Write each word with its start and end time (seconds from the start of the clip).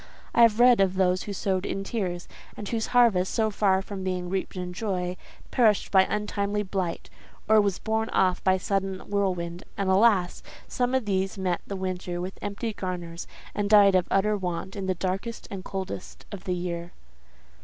I 0.33 0.41
have 0.41 0.59
read 0.59 0.81
of 0.81 0.95
those 0.95 1.21
who 1.21 1.31
sowed 1.31 1.63
in 1.63 1.83
tears, 1.83 2.27
and 2.57 2.67
whose 2.67 2.87
harvest, 2.87 3.31
so 3.35 3.51
far 3.51 3.83
from 3.83 4.03
being 4.03 4.29
reaped 4.31 4.55
in 4.55 4.73
joy, 4.73 5.15
perished 5.51 5.91
by 5.91 6.05
untimely 6.09 6.63
blight, 6.63 7.07
or 7.47 7.61
was 7.61 7.77
borne 7.77 8.09
off 8.09 8.43
by 8.43 8.57
sudden 8.57 9.01
whirlwind; 9.07 9.63
and, 9.77 9.91
alas! 9.91 10.41
some 10.67 10.95
of 10.95 11.05
these 11.05 11.37
met 11.37 11.61
the 11.67 11.75
winter 11.75 12.19
with 12.19 12.39
empty 12.41 12.73
garners, 12.73 13.27
and 13.53 13.69
died 13.69 13.93
of 13.93 14.07
utter 14.09 14.35
want 14.35 14.75
in 14.75 14.87
the 14.87 14.95
darkest 14.95 15.47
and 15.51 15.63
coldest 15.63 16.25
of 16.31 16.45
the 16.45 16.55
year." 16.55 16.93